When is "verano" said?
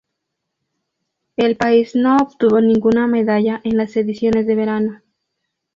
4.55-5.01